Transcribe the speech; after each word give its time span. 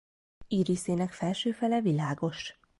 Íriszének 0.47 1.11
felső 1.11 1.51
fele 1.51 1.81
világos. 1.81 2.59